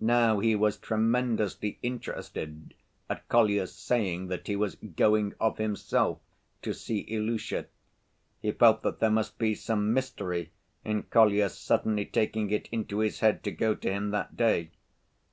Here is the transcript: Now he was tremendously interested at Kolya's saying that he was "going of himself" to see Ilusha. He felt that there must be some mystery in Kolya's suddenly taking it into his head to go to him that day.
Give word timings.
Now 0.00 0.40
he 0.40 0.56
was 0.56 0.76
tremendously 0.76 1.78
interested 1.84 2.74
at 3.08 3.28
Kolya's 3.28 3.72
saying 3.72 4.26
that 4.26 4.48
he 4.48 4.56
was 4.56 4.74
"going 4.74 5.34
of 5.38 5.58
himself" 5.58 6.18
to 6.62 6.72
see 6.74 7.02
Ilusha. 7.08 7.66
He 8.40 8.50
felt 8.50 8.82
that 8.82 8.98
there 8.98 9.08
must 9.12 9.38
be 9.38 9.54
some 9.54 9.94
mystery 9.94 10.50
in 10.84 11.04
Kolya's 11.04 11.56
suddenly 11.56 12.04
taking 12.06 12.50
it 12.50 12.68
into 12.72 12.98
his 12.98 13.20
head 13.20 13.44
to 13.44 13.52
go 13.52 13.76
to 13.76 13.88
him 13.88 14.10
that 14.10 14.36
day. 14.36 14.72